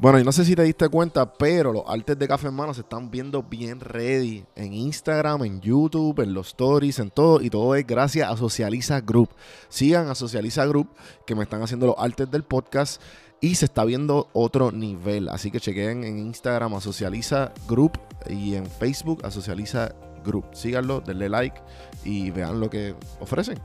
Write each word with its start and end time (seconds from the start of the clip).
Bueno, 0.00 0.18
y 0.18 0.24
no 0.24 0.32
sé 0.32 0.46
si 0.46 0.56
te 0.56 0.62
diste 0.62 0.88
cuenta, 0.88 1.30
pero 1.30 1.74
los 1.74 1.82
artes 1.86 2.18
de 2.18 2.26
Café 2.26 2.48
en 2.48 2.54
Mano 2.54 2.72
se 2.72 2.80
están 2.80 3.10
viendo 3.10 3.42
bien 3.42 3.80
ready 3.80 4.46
en 4.56 4.72
Instagram, 4.72 5.44
en 5.44 5.60
YouTube, 5.60 6.20
en 6.20 6.32
los 6.32 6.48
stories, 6.48 6.98
en 7.00 7.10
todo. 7.10 7.42
Y 7.42 7.50
todo 7.50 7.74
es 7.74 7.86
gracias 7.86 8.30
a 8.30 8.34
Socializa 8.34 9.02
Group. 9.02 9.28
Sigan 9.68 10.08
a 10.08 10.14
Socializa 10.14 10.64
Group, 10.64 10.88
que 11.26 11.34
me 11.34 11.42
están 11.42 11.62
haciendo 11.62 11.86
los 11.86 11.96
artes 11.98 12.30
del 12.30 12.44
podcast. 12.44 13.02
Y 13.42 13.56
se 13.56 13.66
está 13.66 13.84
viendo 13.84 14.28
otro 14.32 14.72
nivel. 14.72 15.28
Así 15.28 15.50
que 15.50 15.60
chequen 15.60 16.02
en 16.04 16.18
Instagram 16.18 16.72
a 16.76 16.80
Socializa 16.80 17.52
Group 17.68 17.98
y 18.26 18.54
en 18.54 18.64
Facebook 18.64 19.20
a 19.26 19.30
Socializa 19.30 19.94
Group. 20.24 20.46
Síganlo, 20.54 21.02
denle 21.02 21.28
like 21.28 21.60
y 22.04 22.30
vean 22.30 22.58
lo 22.58 22.70
que 22.70 22.94
ofrecen. 23.20 23.58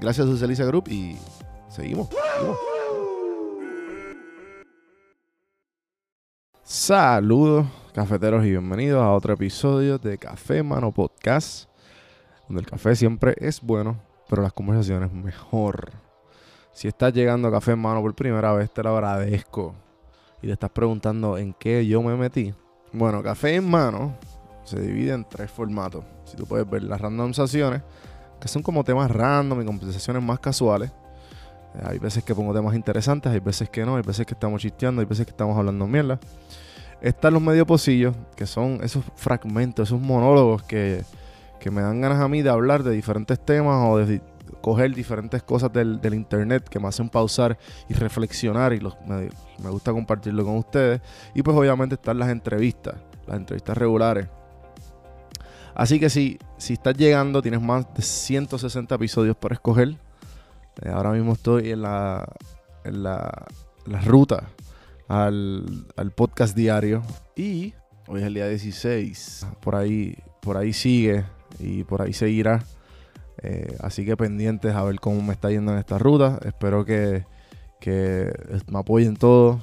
Gracias 0.00 0.28
a 0.28 0.30
Socializa 0.30 0.64
Group 0.64 0.86
y 0.86 1.16
seguimos. 1.68 2.08
seguimos. 2.08 2.56
Saludos, 6.68 7.64
cafeteros, 7.94 8.44
y 8.44 8.50
bienvenidos 8.50 9.00
a 9.00 9.12
otro 9.12 9.32
episodio 9.34 9.98
de 9.98 10.18
Café 10.18 10.64
Mano 10.64 10.90
Podcast, 10.90 11.70
donde 12.48 12.62
el 12.62 12.66
café 12.66 12.96
siempre 12.96 13.36
es 13.38 13.60
bueno, 13.60 14.00
pero 14.28 14.42
las 14.42 14.52
conversaciones 14.52 15.12
mejor. 15.12 15.92
Si 16.72 16.88
estás 16.88 17.12
llegando 17.12 17.46
a 17.46 17.52
Café 17.52 17.76
Mano 17.76 18.02
por 18.02 18.16
primera 18.16 18.52
vez, 18.52 18.68
te 18.72 18.82
lo 18.82 18.96
agradezco. 18.96 19.76
Y 20.42 20.48
te 20.48 20.54
estás 20.54 20.70
preguntando 20.70 21.38
en 21.38 21.54
qué 21.54 21.86
yo 21.86 22.02
me 22.02 22.16
metí. 22.16 22.52
Bueno, 22.92 23.22
Café 23.22 23.54
en 23.54 23.70
Mano 23.70 24.16
se 24.64 24.80
divide 24.80 25.12
en 25.12 25.24
tres 25.24 25.48
formatos. 25.48 26.04
Si 26.24 26.36
tú 26.36 26.46
puedes 26.46 26.68
ver 26.68 26.82
las 26.82 27.00
randomizaciones, 27.00 27.82
que 28.40 28.48
son 28.48 28.64
como 28.64 28.82
temas 28.82 29.08
random 29.08 29.62
y 29.62 29.64
conversaciones 29.64 30.20
más 30.20 30.40
casuales. 30.40 30.90
Hay 31.84 31.98
veces 31.98 32.24
que 32.24 32.34
pongo 32.34 32.54
temas 32.54 32.74
interesantes, 32.74 33.32
hay 33.32 33.40
veces 33.40 33.68
que 33.68 33.84
no, 33.84 33.96
hay 33.96 34.02
veces 34.02 34.24
que 34.26 34.34
estamos 34.34 34.62
chisteando, 34.62 35.00
hay 35.00 35.06
veces 35.06 35.26
que 35.26 35.30
estamos 35.30 35.56
hablando 35.56 35.86
mierda. 35.86 36.18
Están 37.00 37.34
los 37.34 37.42
medio 37.42 37.66
pocillos, 37.66 38.16
que 38.34 38.46
son 38.46 38.80
esos 38.82 39.04
fragmentos, 39.16 39.88
esos 39.88 40.00
monólogos 40.00 40.62
que, 40.62 41.04
que 41.60 41.70
me 41.70 41.82
dan 41.82 42.00
ganas 42.00 42.20
a 42.20 42.28
mí 42.28 42.40
de 42.40 42.48
hablar 42.48 42.82
de 42.82 42.92
diferentes 42.92 43.38
temas 43.38 43.84
o 43.86 43.98
de 43.98 44.22
coger 44.60 44.94
diferentes 44.94 45.42
cosas 45.42 45.72
del, 45.72 46.00
internet 46.14 46.68
que 46.68 46.80
me 46.80 46.88
hacen 46.88 47.08
pausar 47.08 47.58
y 47.88 47.94
reflexionar 47.94 48.72
y 48.72 48.80
me 49.06 49.70
gusta 49.70 49.92
compartirlo 49.92 50.44
con 50.44 50.56
ustedes. 50.56 51.00
Y 51.34 51.42
pues 51.42 51.56
obviamente 51.56 51.96
están 51.96 52.18
las 52.18 52.30
entrevistas, 52.30 52.94
las 53.26 53.36
entrevistas 53.36 53.76
regulares. 53.76 54.28
Así 55.74 56.00
que 56.00 56.08
si, 56.08 56.38
si 56.56 56.72
estás 56.72 56.96
llegando, 56.96 57.42
tienes 57.42 57.60
más 57.60 57.86
de 57.94 58.02
160 58.02 58.94
episodios 58.94 59.36
para 59.36 59.54
escoger. 59.54 59.96
Eh, 60.82 60.90
ahora 60.90 61.12
mismo 61.12 61.32
estoy 61.32 61.70
en 61.70 61.82
la, 61.82 62.26
en 62.84 63.02
la, 63.02 63.46
la 63.86 64.00
ruta 64.00 64.48
al, 65.08 65.86
al 65.96 66.10
podcast 66.12 66.56
diario. 66.56 67.02
Y 67.34 67.74
hoy 68.08 68.20
es 68.20 68.26
el 68.26 68.34
día 68.34 68.48
16. 68.48 69.46
Por 69.60 69.76
ahí, 69.76 70.16
por 70.42 70.56
ahí 70.56 70.72
sigue 70.72 71.24
y 71.58 71.84
por 71.84 72.02
ahí 72.02 72.12
seguirá. 72.12 72.64
Eh, 73.42 73.76
así 73.80 74.04
que 74.04 74.16
pendientes 74.16 74.74
a 74.74 74.82
ver 74.82 74.98
cómo 75.00 75.20
me 75.22 75.32
está 75.32 75.50
yendo 75.50 75.72
en 75.72 75.78
esta 75.78 75.98
ruta. 75.98 76.38
Espero 76.44 76.84
que, 76.84 77.24
que 77.80 78.32
me 78.70 78.78
apoyen 78.78 79.16
todos 79.16 79.62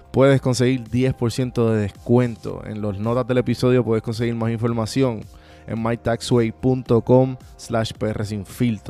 puedes 0.11 0.41
conseguir 0.41 0.83
10% 0.83 1.69
de 1.69 1.81
descuento. 1.81 2.61
En 2.65 2.81
las 2.81 2.99
notas 2.99 3.27
del 3.27 3.39
episodio 3.39 3.83
puedes 3.83 4.03
conseguir 4.03 4.35
más 4.35 4.51
información 4.51 5.21
en 5.67 5.81
mytaxway.com 5.81 7.37
slash 7.57 7.93
PR 7.93 8.23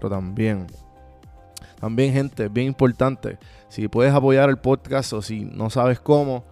también. 0.09 0.67
También, 1.79 2.13
gente, 2.13 2.47
bien 2.47 2.67
importante, 2.67 3.39
si 3.67 3.87
puedes 3.87 4.13
apoyar 4.13 4.49
el 4.49 4.57
podcast 4.57 5.13
o 5.13 5.21
si 5.23 5.45
no 5.45 5.71
sabes 5.71 5.99
cómo, 5.99 6.43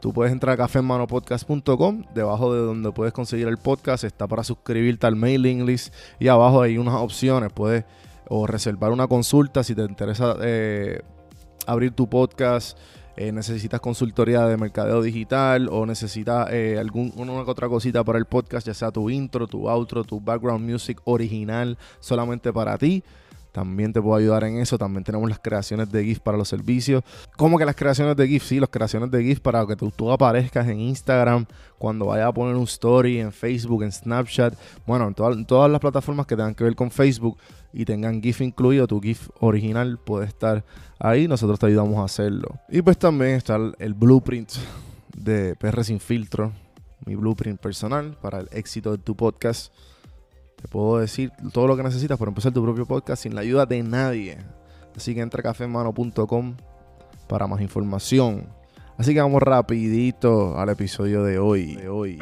tú 0.00 0.12
puedes 0.12 0.32
entrar 0.32 0.52
a 0.52 0.56
cafemanopodcast.com, 0.58 2.04
debajo 2.14 2.54
de 2.54 2.60
donde 2.60 2.92
puedes 2.92 3.14
conseguir 3.14 3.48
el 3.48 3.56
podcast 3.56 4.04
está 4.04 4.26
para 4.26 4.44
suscribirte 4.44 5.06
al 5.06 5.16
mailing 5.16 5.64
list 5.64 5.94
y 6.18 6.28
abajo 6.28 6.60
hay 6.60 6.76
unas 6.76 6.94
opciones, 6.96 7.50
puedes 7.52 7.84
o 8.28 8.46
reservar 8.46 8.92
una 8.92 9.08
consulta 9.08 9.64
si 9.64 9.74
te 9.74 9.82
interesa 9.82 10.36
eh, 10.42 11.00
abrir 11.66 11.92
tu 11.92 12.08
podcast, 12.08 12.78
eh, 13.20 13.32
necesitas 13.32 13.80
consultoría 13.80 14.46
de 14.46 14.56
mercadeo 14.56 15.02
digital 15.02 15.68
o 15.70 15.84
necesitas 15.84 16.48
eh, 16.52 16.78
algún, 16.78 17.12
una 17.16 17.44
que 17.44 17.50
otra 17.50 17.68
cosita 17.68 18.02
para 18.02 18.18
el 18.18 18.24
podcast, 18.24 18.66
ya 18.66 18.72
sea 18.72 18.90
tu 18.90 19.10
intro, 19.10 19.46
tu 19.46 19.68
outro, 19.68 20.04
tu 20.04 20.22
background 20.22 20.64
music 20.66 21.02
original 21.04 21.76
solamente 21.98 22.50
para 22.50 22.78
ti. 22.78 23.04
También 23.52 23.92
te 23.92 24.00
puedo 24.00 24.14
ayudar 24.16 24.44
en 24.44 24.58
eso. 24.58 24.78
También 24.78 25.02
tenemos 25.04 25.28
las 25.28 25.38
creaciones 25.38 25.90
de 25.90 26.04
GIF 26.04 26.20
para 26.20 26.38
los 26.38 26.48
servicios. 26.48 27.02
¿Cómo 27.36 27.58
que 27.58 27.64
las 27.64 27.74
creaciones 27.74 28.16
de 28.16 28.28
GIF? 28.28 28.44
Sí, 28.44 28.60
las 28.60 28.68
creaciones 28.70 29.10
de 29.10 29.22
GIF 29.22 29.40
para 29.40 29.66
que 29.66 29.76
tú, 29.76 29.90
tú 29.90 30.10
aparezcas 30.10 30.68
en 30.68 30.80
Instagram, 30.80 31.46
cuando 31.78 32.06
vayas 32.06 32.28
a 32.28 32.32
poner 32.32 32.54
un 32.54 32.64
story, 32.64 33.18
en 33.20 33.32
Facebook, 33.32 33.82
en 33.82 33.92
Snapchat. 33.92 34.54
Bueno, 34.86 35.08
en, 35.08 35.14
todas- 35.44 35.70
las 35.70 35.80
plataformas 35.80 36.26
que 36.26 36.36
tengan 36.36 36.54
que 36.54 36.64
ver 36.64 36.74
con 36.76 36.90
Facebook 36.90 37.38
y 37.72 37.84
tengan 37.84 38.22
GIF 38.22 38.40
incluido, 38.40 38.86
tu 38.86 39.00
GIF 39.00 39.28
original 39.40 39.98
puede 39.98 40.26
estar 40.26 40.64
ahí. 40.98 41.26
Nosotros 41.28 41.58
te 41.58 41.66
ayudamos 41.66 41.98
a 41.98 42.04
hacerlo. 42.04 42.48
Y 42.68 42.82
pues 42.82 42.98
también 42.98 43.32
está 43.32 43.56
el, 43.56 43.74
el 43.78 43.94
blueprint 43.94 44.50
de 45.16 45.54
PR 45.56 45.82
Sin 45.84 46.00
Filtro. 46.00 46.52
Mi 47.06 47.14
blueprint 47.14 47.58
personal 47.58 48.16
para 48.20 48.40
el 48.40 48.48
éxito 48.52 48.92
de 48.92 48.98
tu 48.98 49.16
podcast. 49.16 49.72
Te 50.60 50.68
puedo 50.68 50.98
decir 50.98 51.32
todo 51.54 51.66
lo 51.66 51.76
que 51.76 51.82
necesitas 51.82 52.18
para 52.18 52.28
empezar 52.28 52.52
tu 52.52 52.62
propio 52.62 52.84
podcast 52.84 53.22
sin 53.22 53.34
la 53.34 53.40
ayuda 53.40 53.64
de 53.64 53.82
nadie. 53.82 54.38
Así 54.94 55.14
que 55.14 55.22
entra 55.22 55.40
a 55.40 55.42
cafemano.com 55.42 56.56
para 57.26 57.46
más 57.46 57.62
información. 57.62 58.46
Así 58.98 59.14
que 59.14 59.22
vamos 59.22 59.42
rapidito 59.42 60.58
al 60.58 60.68
episodio 60.68 61.24
de 61.24 61.38
hoy. 61.38 61.76
De 61.76 61.88
hoy. 61.88 62.18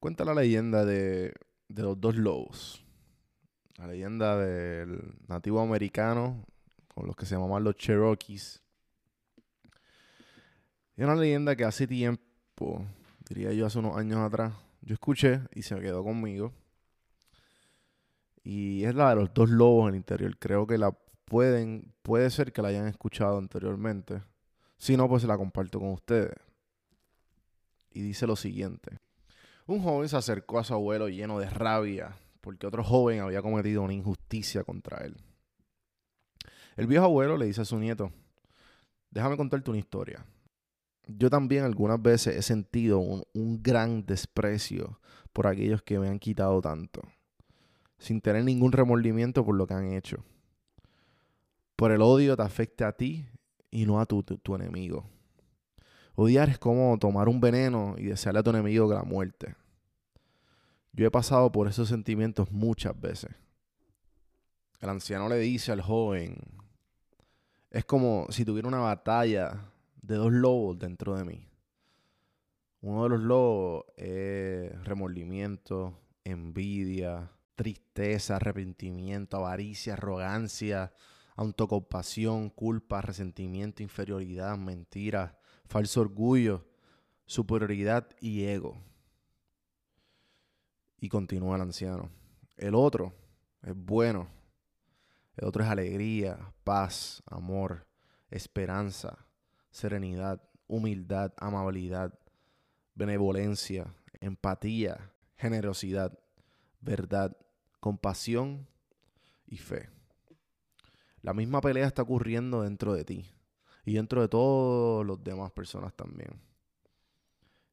Cuenta 0.00 0.24
la 0.24 0.34
leyenda 0.34 0.86
de, 0.86 1.34
de 1.68 1.82
los 1.82 2.00
dos 2.00 2.16
lobos. 2.16 2.82
La 3.76 3.88
leyenda 3.88 4.38
del 4.38 5.16
nativo 5.28 5.60
americano 5.60 6.46
con 6.94 7.06
los 7.06 7.14
que 7.14 7.26
se 7.26 7.34
llamaban 7.34 7.64
los 7.64 7.76
Cherokees. 7.76 8.63
Y 10.96 11.02
una 11.02 11.14
leyenda 11.14 11.56
que 11.56 11.64
hace 11.64 11.86
tiempo, 11.86 12.86
diría 13.28 13.52
yo 13.52 13.66
hace 13.66 13.78
unos 13.78 13.96
años 13.96 14.18
atrás, 14.18 14.54
yo 14.82 14.94
escuché 14.94 15.40
y 15.54 15.62
se 15.62 15.74
me 15.74 15.80
quedó 15.80 16.04
conmigo. 16.04 16.52
Y 18.42 18.84
es 18.84 18.94
la 18.94 19.10
de 19.10 19.16
los 19.16 19.32
dos 19.32 19.48
lobos 19.48 19.84
en 19.84 19.94
el 19.94 19.96
interior. 19.96 20.36
Creo 20.38 20.66
que 20.66 20.78
la 20.78 20.92
pueden, 21.24 21.94
puede 22.02 22.30
ser 22.30 22.52
que 22.52 22.62
la 22.62 22.68
hayan 22.68 22.86
escuchado 22.86 23.38
anteriormente. 23.38 24.22
Si 24.76 24.96
no, 24.96 25.08
pues 25.08 25.22
se 25.22 25.28
la 25.28 25.38
comparto 25.38 25.80
con 25.80 25.90
ustedes. 25.90 26.34
Y 27.90 28.02
dice 28.02 28.26
lo 28.26 28.36
siguiente. 28.36 28.98
Un 29.66 29.82
joven 29.82 30.08
se 30.08 30.16
acercó 30.16 30.58
a 30.58 30.64
su 30.64 30.74
abuelo 30.74 31.08
lleno 31.08 31.38
de 31.38 31.48
rabia 31.48 32.16
porque 32.44 32.66
otro 32.66 32.84
joven 32.84 33.20
había 33.20 33.40
cometido 33.40 33.80
una 33.80 33.94
injusticia 33.94 34.64
contra 34.64 34.98
él. 35.06 35.16
El 36.76 36.86
viejo 36.86 37.06
abuelo 37.06 37.38
le 37.38 37.46
dice 37.46 37.62
a 37.62 37.64
su 37.64 37.78
nieto, 37.78 38.12
déjame 39.10 39.38
contarte 39.38 39.70
una 39.70 39.78
historia. 39.78 40.26
Yo 41.06 41.28
también 41.30 41.64
algunas 41.64 42.00
veces 42.00 42.36
he 42.36 42.42
sentido 42.42 42.98
un, 42.98 43.24
un 43.34 43.62
gran 43.62 44.06
desprecio 44.06 44.98
por 45.32 45.46
aquellos 45.46 45.82
que 45.82 45.98
me 45.98 46.08
han 46.08 46.18
quitado 46.18 46.60
tanto, 46.60 47.02
sin 47.98 48.20
tener 48.20 48.44
ningún 48.44 48.72
remordimiento 48.72 49.44
por 49.44 49.54
lo 49.54 49.66
que 49.66 49.74
han 49.74 49.92
hecho. 49.92 50.24
Por 51.76 51.90
el 51.90 52.02
odio 52.02 52.36
te 52.36 52.42
afecta 52.42 52.88
a 52.88 52.92
ti 52.92 53.26
y 53.70 53.84
no 53.84 54.00
a 54.00 54.06
tu, 54.06 54.22
tu, 54.22 54.38
tu 54.38 54.54
enemigo. 54.54 55.04
Odiar 56.14 56.48
es 56.48 56.58
como 56.58 56.96
tomar 56.98 57.28
un 57.28 57.40
veneno 57.40 57.96
y 57.98 58.04
desearle 58.04 58.40
a 58.40 58.42
tu 58.42 58.50
enemigo 58.50 58.92
la 58.92 59.02
muerte. 59.02 59.56
Yo 60.92 61.06
he 61.06 61.10
pasado 61.10 61.50
por 61.50 61.66
esos 61.66 61.88
sentimientos 61.88 62.52
muchas 62.52 62.98
veces. 62.98 63.30
El 64.80 64.90
anciano 64.90 65.28
le 65.28 65.38
dice 65.38 65.72
al 65.72 65.80
joven, 65.80 66.36
es 67.70 67.84
como 67.84 68.26
si 68.30 68.44
tuviera 68.44 68.68
una 68.68 68.78
batalla 68.78 69.72
de 70.06 70.16
dos 70.16 70.32
lobos 70.32 70.78
dentro 70.78 71.16
de 71.16 71.24
mí. 71.24 71.48
Uno 72.80 73.04
de 73.04 73.08
los 73.10 73.20
lobos 73.20 73.84
es 73.96 74.84
remordimiento, 74.84 75.98
envidia, 76.24 77.30
tristeza, 77.54 78.36
arrepentimiento, 78.36 79.38
avaricia, 79.38 79.94
arrogancia, 79.94 80.92
autocompasión, 81.36 82.50
culpa, 82.50 83.00
resentimiento, 83.00 83.82
inferioridad, 83.82 84.58
mentira, 84.58 85.38
falso 85.64 86.02
orgullo, 86.02 86.66
superioridad 87.24 88.06
y 88.20 88.44
ego. 88.44 88.82
Y 91.00 91.08
continúa 91.08 91.56
el 91.56 91.62
anciano. 91.62 92.10
El 92.56 92.74
otro 92.74 93.14
es 93.62 93.74
bueno. 93.74 94.28
El 95.36 95.48
otro 95.48 95.64
es 95.64 95.70
alegría, 95.70 96.52
paz, 96.62 97.22
amor, 97.26 97.86
esperanza, 98.30 99.26
serenidad, 99.74 100.40
humildad, 100.68 101.34
amabilidad, 101.36 102.16
benevolencia, 102.94 103.92
empatía, 104.20 105.12
generosidad, 105.34 106.16
verdad, 106.80 107.36
compasión 107.80 108.68
y 109.48 109.56
fe. 109.56 109.90
La 111.22 111.34
misma 111.34 111.60
pelea 111.60 111.88
está 111.88 112.02
ocurriendo 112.02 112.62
dentro 112.62 112.94
de 112.94 113.04
ti 113.04 113.26
y 113.84 113.94
dentro 113.94 114.22
de 114.22 114.28
todas 114.28 115.04
las 115.04 115.24
demás 115.24 115.50
personas 115.50 115.92
también. 115.94 116.40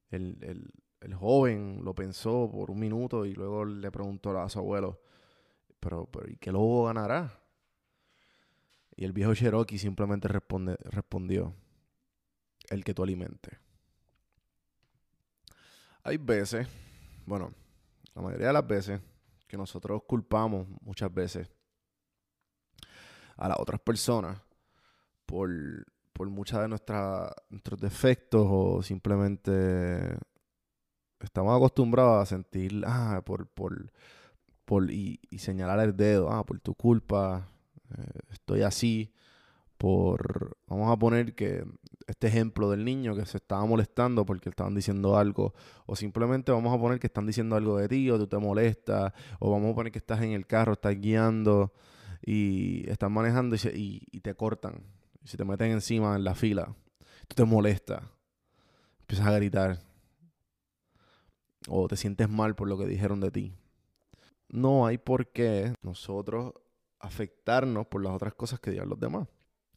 El, 0.09 0.74
joven 1.19 1.81
lo 1.83 1.94
pensó 1.94 2.50
por 2.51 2.71
un 2.71 2.80
minuto 2.80 3.27
y 3.27 3.33
luego 3.33 3.63
le 3.63 3.92
preguntó 3.92 4.39
a 4.39 4.50
su 4.50 4.57
abuelo, 4.57 5.01
pero, 5.80 6.07
pero 6.07 6.31
¿y 6.31 6.38
qué 6.38 6.51
lobo 6.51 6.86
ganará? 6.86 7.39
Y 8.95 9.06
el 9.06 9.13
viejo 9.13 9.36
Cherokee 9.36 9.77
simplemente 9.77 10.27
responde, 10.27 10.77
respondió, 10.83 11.56
el 12.71 12.83
que 12.83 12.94
tú 12.94 13.03
alimentes. 13.03 13.57
Hay 16.03 16.18
veces, 16.18 16.68
bueno, 17.25 17.53
la 18.15 18.21
mayoría 18.21 18.47
de 18.47 18.53
las 18.53 18.65
veces, 18.65 19.01
que 19.47 19.57
nosotros 19.57 20.01
culpamos 20.07 20.68
muchas 20.81 21.13
veces 21.13 21.50
a 23.35 23.50
las 23.50 23.59
otras 23.59 23.81
personas 23.81 24.41
por, 25.25 25.50
por 26.13 26.29
muchas 26.29 26.62
de 26.62 26.69
nuestras 26.69 27.33
nuestros 27.50 27.79
defectos 27.79 28.47
o 28.50 28.81
simplemente 28.81 30.18
estamos 31.19 31.56
acostumbrados 31.56 32.21
a 32.21 32.25
sentir, 32.25 32.83
ah, 32.85 33.21
por, 33.25 33.47
por, 33.47 33.91
por 34.65 34.89
y, 34.89 35.19
y 35.29 35.39
señalar 35.39 35.79
el 35.79 35.95
dedo, 35.95 36.31
ah, 36.31 36.45
por 36.45 36.59
tu 36.62 36.73
culpa, 36.73 37.50
eh, 37.97 38.19
estoy 38.29 38.62
así, 38.62 39.13
por, 39.77 40.57
vamos 40.68 40.91
a 40.91 40.97
poner 40.97 41.35
que 41.35 41.65
este 42.21 42.27
ejemplo 42.27 42.69
del 42.69 42.85
niño 42.85 43.15
que 43.15 43.25
se 43.25 43.38
estaba 43.38 43.65
molestando 43.65 44.27
porque 44.27 44.50
estaban 44.50 44.75
diciendo 44.75 45.18
algo, 45.18 45.56
o 45.88 45.95
simplemente 45.95 46.51
vamos 46.51 46.71
a 46.71 46.79
poner 46.79 47.00
que 47.00 47.07
están 47.07 47.25
diciendo 47.25 47.56
algo 47.56 47.77
de 47.77 47.88
ti, 47.88 48.12
o 48.12 48.19
tú 48.19 48.27
te 48.27 48.38
molestas, 48.38 49.12
o 49.39 49.50
vamos 49.50 49.71
a 49.71 49.75
poner 49.75 49.91
que 49.91 49.97
estás 49.97 50.21
en 50.21 50.33
el 50.33 50.45
carro, 50.45 50.73
estás 50.73 50.95
guiando 51.01 51.73
y 52.23 52.88
estás 52.91 53.09
manejando 53.09 53.56
y, 53.56 54.19
te 54.21 54.35
cortan, 54.35 54.83
y 55.23 55.29
se 55.29 55.35
te 55.35 55.44
meten 55.45 55.71
encima 55.71 56.15
en 56.15 56.23
la 56.23 56.35
fila, 56.35 56.75
tú 57.27 57.33
te 57.33 57.44
molestas, 57.44 58.03
empiezas 59.00 59.25
a 59.25 59.31
gritar, 59.31 59.79
o 61.69 61.88
te 61.88 61.97
sientes 61.97 62.29
mal 62.29 62.53
por 62.53 62.68
lo 62.68 62.77
que 62.77 62.85
dijeron 62.85 63.19
de 63.19 63.31
ti. 63.31 63.56
No 64.47 64.85
hay 64.85 65.00
por 65.00 65.31
qué 65.31 65.73
nosotros 65.81 66.53
afectarnos 67.00 67.88
por 67.88 68.03
las 68.03 68.13
otras 68.13 68.35
cosas 68.35 68.59
que 68.59 68.69
digan 68.69 68.89
los 68.89 69.00
demás. 69.00 69.27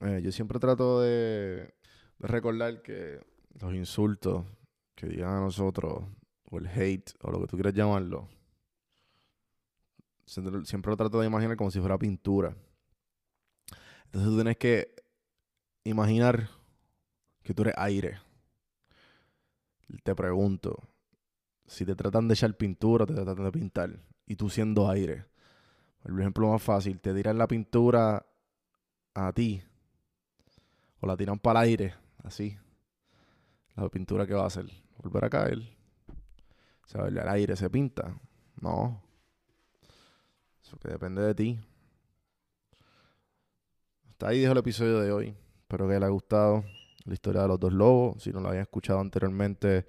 Eh, 0.01 0.21
yo 0.23 0.31
siempre 0.31 0.59
trato 0.59 1.01
de, 1.01 1.73
recordar 2.19 2.83
que 2.83 3.21
los 3.61 3.75
insultos 3.75 4.45
que 4.95 5.07
digan 5.07 5.35
a 5.37 5.41
nosotros, 5.41 6.05
o 6.51 6.59
el 6.59 6.67
hate, 6.67 7.13
o 7.23 7.31
lo 7.31 7.41
que 7.41 7.47
tú 7.47 7.57
quieras 7.57 7.75
llamarlo, 7.75 8.29
siempre 10.27 10.91
lo 10.91 10.97
trato 10.97 11.21
de 11.21 11.27
imaginar 11.27 11.57
como 11.57 11.71
si 11.71 11.81
fuera 11.81 11.99
pintura. 11.99 12.57
Entonces 14.07 14.31
tú 14.31 14.37
tienes 14.37 14.57
que 14.57 14.95
imaginar 15.85 16.49
que 17.43 17.53
tú 17.53 17.63
eres 17.63 17.75
aire. 17.77 18.19
Te 20.03 20.15
pregunto, 20.15 20.79
si 21.67 21.85
te 21.85 21.95
tratan 21.95 22.29
de 22.29 22.35
echar 22.35 22.57
pintura, 22.57 23.07
te 23.07 23.15
tratan 23.15 23.45
de 23.45 23.53
pintar, 23.53 23.99
y 24.27 24.37
tú 24.37 24.49
siendo 24.49 24.89
aire, 24.89 25.27
el 26.05 26.19
ejemplo 26.19 26.49
más 26.51 26.63
fácil, 26.63 27.01
te 27.01 27.13
tiran 27.15 27.39
la 27.39 27.47
pintura 27.47 28.25
a 29.15 29.33
ti 29.33 29.63
o 31.01 31.07
la 31.07 31.17
tiran 31.17 31.39
para 31.39 31.61
el 31.61 31.69
aire, 31.69 31.95
así. 32.25 32.59
La 33.77 33.89
pintura 33.89 34.27
que 34.27 34.35
va 34.35 34.43
a 34.43 34.47
hacer, 34.47 34.67
volver 34.99 35.25
a 35.25 35.31
caer. 35.31 35.59
O 36.85 36.89
sea, 36.89 37.07
el 37.07 37.19
aire 37.19 37.57
se 37.57 37.71
pinta. 37.71 38.19
No. 38.61 39.03
Eso 40.63 40.79
que 40.79 40.89
depende 40.89 41.23
de 41.23 41.35
ti. 41.35 41.61
Hasta 44.11 44.29
ahí 44.29 44.41
dejo 44.41 44.53
el 44.53 44.59
episodio 44.59 45.01
de 45.01 45.13
hoy. 45.13 45.35
Espero 45.61 45.87
que 45.87 45.95
les 45.95 46.03
haya 46.03 46.09
gustado 46.09 46.65
la 47.05 47.15
historia 47.15 47.43
de 47.43 47.49
los 47.49 47.61
dos 47.61 47.73
lobos. 47.73 48.23
Si 48.23 48.31
no 48.33 48.41
lo 48.41 48.49
habían 48.49 48.63
escuchado 48.63 49.01
anteriormente, 49.01 49.87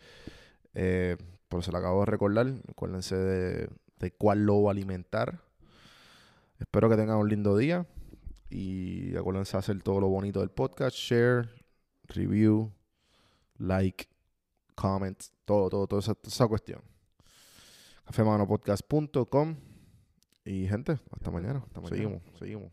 eh, 0.74 1.18
pues 1.48 1.66
se 1.66 1.72
lo 1.72 1.78
acabo 1.78 2.02
de 2.02 2.06
recordar. 2.08 2.48
Acuérdense 2.70 3.16
de, 3.16 3.70
de 4.00 4.12
cuál 4.12 4.46
lobo 4.46 4.70
alimentar. 4.70 5.42
Espero 6.60 6.90
que 6.90 6.96
tengan 6.96 7.18
un 7.18 7.30
lindo 7.30 7.56
día. 7.58 7.86
Y 8.50 9.16
acuérdense 9.16 9.58
a 9.58 9.60
hacer 9.60 9.82
todo 9.82 10.00
lo 10.00 10.08
bonito 10.08 10.40
del 10.40 10.50
podcast. 10.50 10.96
Share, 10.96 11.50
review, 12.10 12.72
like, 13.58 14.08
comment, 14.76 15.18
todo, 15.46 15.70
todo, 15.70 15.88
toda 15.88 16.00
esa, 16.00 16.18
esa 16.24 16.48
cuestión. 16.48 16.82
Cafemanopodcast.com. 18.06 19.56
Y 20.46 20.68
gente. 20.68 21.00
Hasta 21.12 21.32
mañana. 21.32 21.66
Seguimos, 21.90 22.22
seguimos. 22.38 22.72